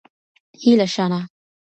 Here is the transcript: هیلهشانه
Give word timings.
هیلهشانه 0.61 1.27